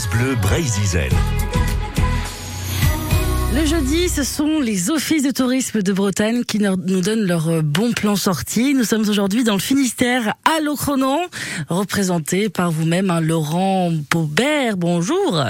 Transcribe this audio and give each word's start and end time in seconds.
France 0.00 0.08
Bleu 0.16 0.34
Brésil. 0.36 1.10
Le 3.54 3.66
jeudi, 3.66 4.08
ce 4.08 4.22
sont 4.22 4.60
les 4.60 4.90
offices 4.90 5.22
de 5.22 5.30
tourisme 5.30 5.82
de 5.82 5.92
Bretagne 5.92 6.44
qui 6.44 6.58
nous 6.58 7.00
donnent 7.00 7.26
leur 7.26 7.62
bon 7.62 7.92
plan 7.92 8.16
sortie. 8.16 8.72
Nous 8.72 8.84
sommes 8.84 9.06
aujourd'hui 9.08 9.44
dans 9.44 9.54
le 9.54 9.60
Finistère 9.60 10.34
à 10.46 10.60
Locronan, 10.60 11.18
représenté 11.68 12.48
par 12.48 12.70
vous-même, 12.70 13.10
hein, 13.10 13.20
Laurent 13.20 13.92
Paubert. 14.08 14.78
Bonjour. 14.78 15.42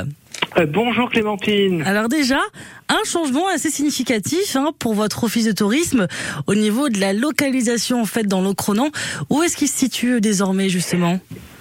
Euh, 0.59 0.67
bonjour 0.67 1.11
Clémentine. 1.11 1.83
Alors 1.83 2.09
déjà, 2.09 2.41
un 2.89 3.05
changement 3.05 3.47
assez 3.55 3.71
significatif 3.71 4.57
hein, 4.57 4.71
pour 4.79 4.95
votre 4.95 5.25
office 5.25 5.45
de 5.45 5.53
tourisme 5.53 6.09
au 6.49 6.55
niveau 6.57 6.89
de 6.89 6.99
la 6.99 7.13
localisation 7.13 8.03
en 8.03 8.07
fait 8.07 8.25
dans 8.25 8.41
Locronan. 8.41 8.89
Où 9.29 9.43
est-ce 9.43 9.57
qu'il 9.57 9.69
se 9.69 9.77
situe 9.77 10.21
désormais 10.21 10.69
justement? 10.69 11.21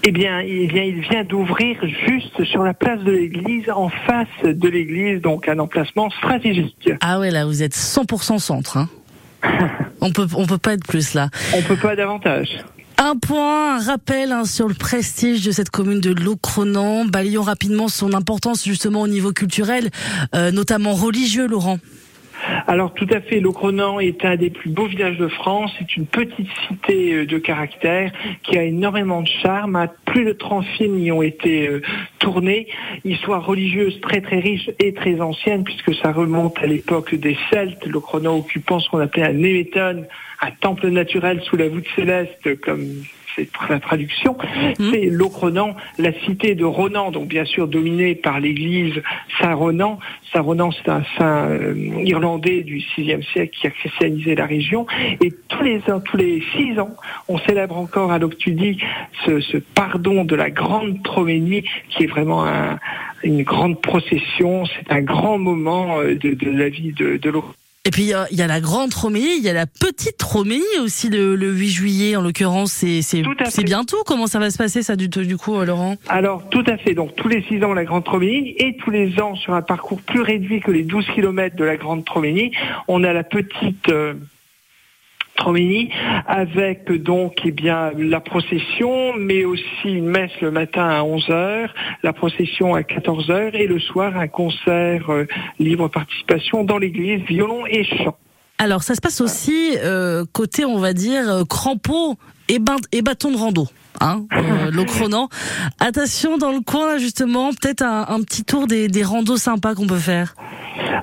Eh 0.10 0.12
bien, 0.12 0.42
il 0.42 0.72
vient, 0.72 0.82
il 0.82 1.02
vient 1.02 1.24
d'ouvrir 1.24 1.78
juste 2.08 2.44
sur 2.46 2.64
la 2.64 2.74
place 2.74 3.00
de 3.02 3.12
l'église, 3.12 3.70
en 3.70 3.90
face 3.90 4.28
de 4.44 4.68
l'église, 4.68 5.22
donc 5.22 5.48
un 5.48 5.60
emplacement 5.60 6.10
stratégique. 6.10 6.90
Ah 7.00 7.20
ouais, 7.20 7.30
là, 7.30 7.46
vous 7.46 7.62
êtes 7.62 7.76
100% 7.76 8.40
centre. 8.40 8.78
Hein. 8.78 8.90
on 10.02 10.12
peut, 10.12 10.26
on 10.36 10.48
peut 10.48 10.58
pas 10.58 10.74
être 10.74 10.88
plus 10.88 11.14
là. 11.14 11.30
On 11.56 11.62
peut 11.62 11.76
pas 11.76 11.96
davantage. 11.96 12.50
Un 12.98 13.18
point, 13.18 13.76
un 13.76 13.84
rappel 13.84 14.32
hein, 14.32 14.46
sur 14.46 14.68
le 14.68 14.74
prestige 14.74 15.46
de 15.46 15.52
cette 15.52 15.70
commune 15.70 16.02
de 16.02 16.12
Locronan. 16.12 17.06
Balayons 17.06 17.44
rapidement 17.44 17.88
son 17.88 18.14
importance 18.14 18.66
justement 18.66 19.02
au 19.02 19.08
niveau 19.08 19.32
culturel, 19.32 19.92
euh, 20.34 20.50
notamment 20.50 20.94
religieux, 20.94 21.48
Laurent. 21.48 21.78
Alors 22.68 22.94
tout 22.94 23.08
à 23.12 23.20
fait, 23.22 23.40
Locronan 23.40 24.00
est 24.00 24.24
un 24.26 24.36
des 24.36 24.50
plus 24.50 24.70
beaux 24.70 24.86
villages 24.86 25.18
de 25.18 25.28
France. 25.28 25.72
C'est 25.80 25.96
une 25.96 26.06
petite 26.06 26.48
cité 26.68 27.14
euh, 27.14 27.26
de 27.26 27.38
caractère 27.38 28.12
qui 28.44 28.58
a 28.58 28.64
énormément 28.64 29.22
de 29.22 29.28
charme. 29.28 29.88
Plus 30.06 30.26
de 30.26 30.34
30 30.34 30.66
films 30.78 31.00
y 31.00 31.12
ont 31.12 31.22
été 31.22 31.68
euh, 31.68 31.82
tournés. 32.20 32.68
Histoire 33.06 33.46
religieuse 33.46 34.00
très 34.02 34.22
très 34.22 34.40
riche 34.40 34.70
et 34.80 34.94
très 34.94 35.22
ancienne 35.22 35.64
puisque 35.64 35.96
ça 35.96 36.12
remonte 36.12 36.58
à 36.60 36.68
l'époque 36.68 37.16
des 37.16 37.38
Celtes. 37.52 37.86
Locronan 37.86 38.38
occupant 38.38 38.80
ce 38.80 38.90
qu'on 38.90 39.00
appelait 39.00 39.24
un 39.24 39.34
Néméton, 39.34 40.06
un 40.42 40.52
temple 40.62 40.90
naturel 40.90 41.42
sous 41.44 41.58
la 41.58 41.70
voûte 41.70 41.88
céleste 41.96 42.60
comme 42.62 43.04
c'est 43.46 43.70
la 43.70 43.80
traduction, 43.80 44.36
mmh. 44.80 44.92
c'est 44.92 45.06
Locronan, 45.06 45.76
la 45.98 46.14
cité 46.26 46.56
de 46.56 46.66
Ronan, 46.66 47.12
donc 47.12 47.28
bien 47.28 47.46
sûr 47.46 47.68
dominée 47.68 48.16
par 48.16 48.40
l'église 48.40 49.02
Saint-Ronan. 49.40 50.00
Saint-Ronan, 50.34 50.72
c'est 50.72 50.90
un 50.90 51.04
saint 51.18 51.48
euh, 51.50 51.74
irlandais 52.04 52.62
du 52.62 52.84
VIe 52.98 53.24
siècle 53.34 53.58
qui 53.60 53.68
a 53.68 53.72
christianisé 53.72 54.36
la 54.36 54.46
région. 54.46 54.86
Et 55.22 55.32
tous 55.48 55.64
les 55.64 55.80
ans, 55.90 56.00
tous 56.00 56.18
les 56.18 56.44
six 56.56 56.80
ans, 56.80 56.96
on 57.28 57.38
célèbre 57.40 57.78
encore 57.78 58.12
à 58.12 58.20
l'Octudie 58.20 58.78
ce, 59.26 59.40
ce, 59.40 59.58
pardon 59.58 60.26
de 60.26 60.36
la 60.36 60.50
grande 60.50 61.02
Troménie, 61.04 61.64
qui 61.90 62.04
est 62.04 62.08
vraiment 62.08 62.46
un, 62.46 62.78
une 63.24 63.44
grande 63.44 63.82
procession. 63.82 64.66
C'est 64.66 64.92
un 64.92 65.02
grand 65.02 65.38
moment 65.38 66.00
euh, 66.00 66.16
de, 66.16 66.34
de 66.34 66.52
la 66.52 66.70
vie 66.70 66.94
de, 66.94 67.18
de 67.18 67.30
Locronan. 67.30 67.56
Et 67.90 67.92
puis 67.92 68.04
il 68.04 68.38
y, 68.38 68.42
a 68.44 68.48
la 68.48 68.62
grande 68.62 68.94
Romélie, 68.94 69.38
il 69.40 69.44
y 69.44 69.50
a 69.50 69.54
la 69.54 69.66
petite 69.66 70.22
Romélie 70.22 70.62
aussi 70.80 71.10
le, 71.10 71.36
le 71.36 71.52
8 71.52 71.70
juillet 71.70 72.16
en 72.16 72.22
l'occurrence. 72.22 72.72
C'est 72.72 73.02
c'est 73.02 73.64
bientôt. 73.64 74.04
Comment 74.06 74.28
ça 74.28 74.38
va 74.38 74.52
se 74.52 74.60
passer 74.60 74.84
ça 74.84 74.96
du, 74.96 75.08
du 75.08 75.38
coup, 75.38 75.56
euh, 75.56 75.66
Laurent? 75.66 75.96
Alors 76.08 76.48
tout 76.50 76.64
à 76.68 76.78
fait. 76.78 76.94
Donc 76.94 77.16
tous 77.16 77.28
les 77.28 77.42
6 77.42 77.64
ans 77.64 77.74
la 77.74 77.86
grande 77.86 78.08
Romélie 78.08 78.54
et 78.60 78.78
tous 78.78 78.92
les 78.92 79.20
ans 79.20 79.34
sur 79.34 79.56
un 79.56 79.64
parcours 79.64 80.02
plus 80.02 80.22
réduit 80.22 80.60
que 80.60 80.70
les 80.70 80.84
12 80.84 81.04
km 81.16 81.56
de 81.56 81.64
la 81.64 81.78
grande 81.78 82.08
Romélie, 82.08 82.52
on 82.88 83.04
a 83.04 83.12
la 83.12 83.24
petite 83.24 83.90
euh, 83.90 84.14
Avec 86.28 86.92
donc 86.92 87.42
eh 87.46 87.52
bien 87.52 87.92
la 87.98 88.20
procession, 88.20 89.14
mais 89.18 89.46
aussi 89.46 89.64
une 89.86 90.08
messe 90.08 90.32
le 90.42 90.52
matin 90.52 90.88
à 90.88 91.02
11h, 91.02 91.70
la 92.04 92.14
procession 92.14 92.76
à 92.76 92.82
14h 92.82 93.54
et 93.54 93.68
le 93.68 93.80
soir 93.80 94.18
un 94.18 94.28
concert 94.28 95.10
euh, 95.10 95.26
libre 95.60 95.88
participation 95.88 96.64
dans 96.64 96.78
l'église, 96.78 97.22
violon 97.24 97.66
et 97.66 97.84
chant. 97.84 98.18
Alors 98.58 98.84
ça 98.84 98.96
se 98.96 99.02
passe 99.02 99.22
aussi 99.22 99.78
euh, 99.78 100.26
côté 100.34 100.66
on 100.66 100.78
va 100.78 100.94
dire 100.94 101.30
euh, 101.30 101.44
crampons 101.46 102.18
et, 102.50 102.60
et 102.92 103.02
bâton 103.02 103.32
de 103.32 103.38
rando. 103.38 103.68
Hein, 104.00 104.26
euh, 104.34 104.72
Locronan. 104.72 105.30
Attention 105.80 106.38
dans 106.38 106.52
le 106.52 106.62
coin 106.62 106.98
justement, 106.98 107.52
peut-être 107.52 107.82
un, 107.82 108.06
un, 108.10 108.22
petit 108.22 108.44
tour 108.44 108.68
des, 108.68 108.88
des 108.88 109.04
randos 109.04 109.38
sympas 109.38 109.76
qu'on 109.76 109.88
peut 109.88 109.98
faire. 109.98 110.36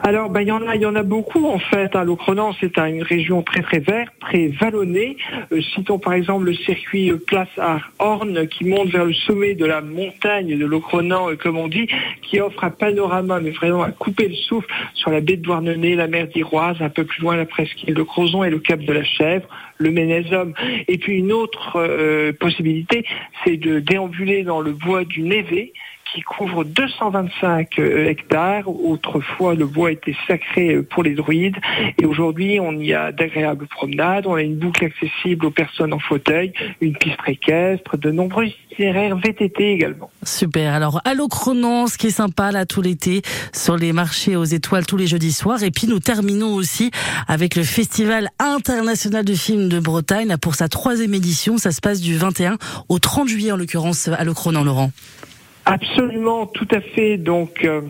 Alors, 0.02 0.30
ben, 0.30 0.42
il 0.42 0.48
y 0.48 0.52
en 0.52 0.66
a, 0.66 0.76
il 0.76 0.82
y 0.82 0.86
en 0.86 0.94
a 0.94 1.02
beaucoup 1.02 1.46
en 1.46 1.58
fait. 1.58 1.96
Hein. 1.96 2.04
Locronan, 2.04 2.54
c'est 2.60 2.78
une 2.78 3.02
région 3.02 3.42
très 3.42 3.62
très 3.62 3.80
verte, 3.80 4.12
très 4.20 4.48
vallonnée. 4.48 5.16
Euh, 5.52 5.60
citons 5.74 5.98
par 5.98 6.12
exemple 6.12 6.44
le 6.44 6.54
circuit 6.54 7.10
euh, 7.10 7.16
Place 7.16 7.48
à 7.58 7.78
Horn 7.98 8.46
qui 8.46 8.66
monte 8.66 8.90
vers 8.90 9.04
le 9.04 9.12
sommet 9.12 9.54
de 9.54 9.64
la 9.64 9.80
montagne 9.80 10.56
de 10.56 10.64
Locronan, 10.64 11.30
euh, 11.30 11.36
comme 11.36 11.58
on 11.58 11.68
dit, 11.68 11.88
qui 12.22 12.40
offre 12.40 12.62
un 12.62 12.70
panorama, 12.70 13.40
mais 13.40 13.50
vraiment 13.50 13.82
à 13.82 13.90
couper 13.90 14.28
le 14.28 14.34
souffle 14.34 14.68
sur 14.94 15.10
la 15.10 15.20
baie 15.20 15.36
de 15.36 15.42
Douarnenez, 15.42 15.96
la 15.96 16.06
mer 16.06 16.28
d'Iroise, 16.28 16.76
un 16.80 16.88
peu 16.88 17.04
plus 17.04 17.22
loin 17.22 17.36
la 17.36 17.46
presqu'île 17.46 17.94
de 17.94 18.02
Crozon 18.02 18.44
et 18.44 18.50
le 18.50 18.60
cap 18.60 18.80
de 18.80 18.92
la 18.92 19.04
Chèvre, 19.04 19.48
le 19.78 19.90
Ménésum. 19.90 20.52
Et 20.88 20.98
puis 20.98 21.18
une 21.18 21.32
autre 21.32 21.76
euh, 21.76 22.32
possibilité, 22.32 22.85
c'est 23.44 23.56
de 23.56 23.80
déambuler 23.80 24.42
dans 24.42 24.60
le 24.60 24.72
bois 24.72 25.04
du 25.04 25.22
Névé 25.22 25.72
qui 26.12 26.22
couvre 26.22 26.64
225 26.64 27.78
euh, 27.78 28.06
hectares. 28.06 28.68
Autrefois, 28.68 29.54
le 29.54 29.66
bois 29.66 29.92
était 29.92 30.16
sacré 30.26 30.74
euh, 30.74 30.82
pour 30.82 31.02
les 31.02 31.14
druides 31.14 31.56
et 31.98 32.06
aujourd'hui, 32.06 32.58
on 32.60 32.72
y 32.72 32.92
a 32.92 33.12
d'agréables 33.12 33.66
promenades, 33.66 34.26
on 34.26 34.34
a 34.34 34.42
une 34.42 34.56
boucle 34.56 34.84
accessible 34.84 35.46
aux 35.46 35.50
personnes 35.50 35.92
en 35.92 35.98
fauteuil, 35.98 36.52
une 36.80 36.96
piste 36.96 37.18
équestre, 37.26 37.96
de 37.96 38.10
nombreux 38.10 38.46
itinéraires 38.70 39.16
VTT 39.16 39.72
également. 39.72 40.10
Super. 40.22 40.74
Alors, 40.74 41.00
à 41.04 41.14
Cronan, 41.28 41.86
ce 41.86 41.98
qui 41.98 42.08
est 42.08 42.10
sympa 42.10 42.52
là 42.52 42.66
tout 42.66 42.82
l'été, 42.82 43.22
sur 43.52 43.76
les 43.76 43.92
marchés 43.92 44.36
aux 44.36 44.44
étoiles 44.44 44.86
tous 44.86 44.96
les 44.96 45.06
jeudis 45.06 45.32
soirs. 45.32 45.62
Et 45.62 45.70
puis, 45.70 45.86
nous 45.86 46.00
terminons 46.00 46.54
aussi 46.54 46.90
avec 47.26 47.56
le 47.56 47.62
Festival 47.62 48.28
international 48.38 49.24
de 49.24 49.34
films 49.34 49.68
de 49.68 49.80
Bretagne 49.80 50.36
pour 50.36 50.54
sa 50.54 50.68
troisième 50.68 51.14
édition. 51.14 51.58
Ça 51.58 51.72
se 51.72 51.80
passe 51.80 52.00
du 52.00 52.16
21 52.16 52.58
au 52.88 52.98
30 52.98 53.28
juillet, 53.28 53.52
en 53.52 53.56
l'occurrence, 53.56 54.08
à 54.08 54.24
Cronan, 54.26 54.64
Laurent. 54.64 54.90
Absolument, 55.66 56.46
tout 56.46 56.68
à 56.70 56.80
fait. 56.80 57.16
Donc, 57.16 57.64
euh, 57.64 57.82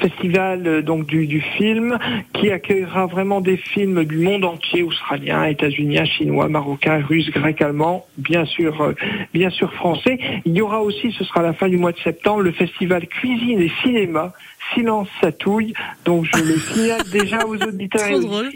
festival 0.00 0.66
euh, 0.66 0.82
donc 0.82 1.06
du, 1.06 1.26
du, 1.26 1.40
film 1.40 1.98
qui 2.34 2.50
accueillera 2.50 3.06
vraiment 3.06 3.40
des 3.40 3.56
films 3.56 4.04
du 4.04 4.18
monde 4.18 4.44
entier, 4.44 4.82
australien, 4.82 5.44
états-unien, 5.44 6.04
chinois, 6.04 6.48
marocain, 6.48 7.02
russe, 7.08 7.30
grec, 7.30 7.62
allemand, 7.62 8.06
bien 8.18 8.44
sûr, 8.44 8.80
euh, 8.82 8.94
bien 9.32 9.50
sûr 9.50 9.72
français. 9.72 10.18
Il 10.44 10.54
y 10.54 10.60
aura 10.60 10.82
aussi, 10.82 11.12
ce 11.12 11.24
sera 11.24 11.42
la 11.42 11.54
fin 11.54 11.68
du 11.68 11.78
mois 11.78 11.92
de 11.92 11.98
septembre, 11.98 12.42
le 12.42 12.52
festival 12.52 13.06
cuisine 13.06 13.60
et 13.60 13.72
cinéma. 13.82 14.32
Silence 14.74 15.08
Satouille. 15.20 15.74
Donc, 16.04 16.26
je 16.34 16.42
le 16.42 16.58
signale 16.58 17.02
déjà 17.10 17.46
aux 17.46 17.56
auditeurs. 17.56 18.08
Trop 18.08 18.20
drôle. 18.20 18.50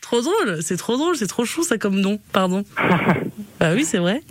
Trop 0.00 0.20
drôle, 0.20 0.62
c'est 0.62 0.76
trop 0.76 0.96
drôle, 0.96 1.16
c'est 1.16 1.26
trop 1.26 1.44
chou 1.44 1.64
ça 1.64 1.78
comme 1.78 1.98
nom, 1.98 2.20
pardon. 2.32 2.62
bah 3.60 3.72
oui, 3.74 3.84
c'est 3.84 3.98
vrai. 3.98 4.22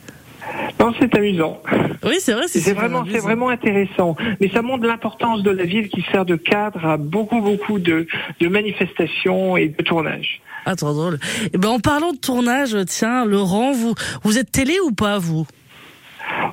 C'est 1.00 1.16
amusant. 1.16 1.62
Oui, 2.03 2.16
c'est 2.19 2.34
vrai. 2.34 2.44
C'est 2.47 2.73
vraiment, 2.73 3.03
c'est 3.12 3.19
vraiment 3.19 3.50
intéressant. 3.50 4.16
Mais 4.40 4.50
ça 4.50 4.62
montre 4.62 4.85
l'importance 4.85 5.44
de 5.44 5.51
la 5.51 5.63
ville 5.63 5.90
qui 5.90 6.03
sert 6.12 6.25
de 6.25 6.35
cadre 6.35 6.85
à 6.85 6.97
beaucoup, 6.97 7.41
beaucoup 7.41 7.79
de, 7.79 8.07
de 8.40 8.47
manifestations 8.47 9.57
et 9.57 9.69
de 9.69 9.84
tournages. 9.84 10.41
Ah, 10.66 10.75
trop 10.75 10.94
drôle. 10.94 11.19
Et 11.44 11.50
eh 11.53 11.57
ben, 11.57 11.69
en 11.69 11.79
parlant 11.79 12.12
de 12.12 12.18
tournage, 12.18 12.75
tiens, 12.88 13.25
Laurent, 13.25 13.72
vous, 13.72 13.94
vous 14.24 14.38
êtes 14.40 14.51
télé 14.51 14.79
ou 14.84 14.91
pas, 14.91 15.19
vous? 15.19 15.45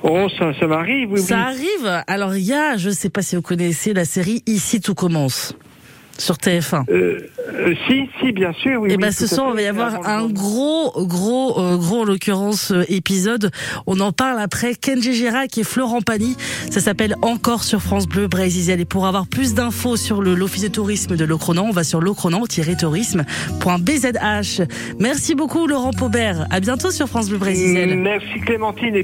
Oh, 0.03 0.27
ça, 0.37 0.53
ça 0.59 0.67
m'arrive, 0.67 1.11
oui. 1.11 1.19
Ça 1.19 1.39
arrive. 1.39 2.03
Alors, 2.07 2.35
il 2.35 2.43
y 2.43 2.53
a, 2.53 2.77
je 2.77 2.91
sais 2.91 3.09
pas 3.09 3.21
si 3.21 3.35
vous 3.35 3.41
connaissez 3.41 3.93
la 3.93 4.05
série 4.05 4.43
Ici 4.45 4.81
tout 4.81 4.93
commence 4.93 5.55
sur 6.17 6.35
TF1. 6.35 6.85
Euh, 6.89 7.19
euh, 7.53 7.73
si, 7.87 8.09
si, 8.19 8.31
bien 8.31 8.51
sûr. 8.53 8.81
Oui, 8.81 8.89
et 8.89 8.93
eh 8.93 8.95
oui, 8.95 9.01
ben 9.01 9.11
ce 9.11 9.27
soir, 9.27 9.45
on 9.49 9.53
va 9.53 9.61
y 9.61 9.67
avoir 9.67 10.07
un 10.07 10.27
gros, 10.27 11.05
gros, 11.05 11.59
euh, 11.59 11.77
gros, 11.77 12.01
en 12.01 12.05
l'occurrence, 12.05 12.71
euh, 12.71 12.83
épisode. 12.87 13.51
On 13.85 13.99
en 13.99 14.11
parle 14.11 14.39
après. 14.39 14.73
Kenji 14.75 15.13
Girac 15.13 15.55
et 15.57 15.63
Florent 15.63 16.01
Pagny. 16.01 16.35
Ça 16.69 16.81
s'appelle 16.81 17.15
Encore 17.21 17.63
sur 17.63 17.81
France 17.81 18.07
Bleu 18.07 18.27
Brésil. 18.27 18.79
Et 18.79 18.85
pour 18.85 19.07
avoir 19.07 19.27
plus 19.27 19.53
d'infos 19.53 19.97
sur 19.97 20.21
l'office 20.21 20.63
de 20.63 20.69
tourisme 20.69 21.15
de 21.15 21.25
Locronan, 21.25 21.67
on 21.67 21.71
va 21.71 21.83
sur 21.83 22.01
locronan-tourisme.bzh. 22.01 24.67
Merci 24.99 25.35
beaucoup, 25.35 25.67
Laurent 25.67 25.91
Paubert. 25.91 26.47
À 26.49 26.59
bientôt 26.59 26.89
sur 26.91 27.07
France 27.07 27.29
Bleu 27.29 27.37
Brésil. 27.37 27.97
Merci, 27.97 28.39
Clémentine. 28.45 28.95
Et 28.95 29.03